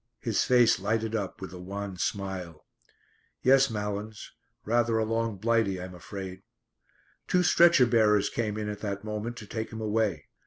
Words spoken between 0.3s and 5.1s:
face lighted up with a wan smile. "Yes, Malins, rather a